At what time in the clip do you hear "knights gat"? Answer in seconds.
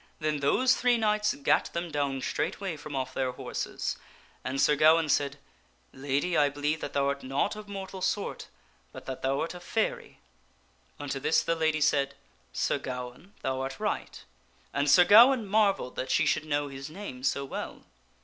0.97-1.69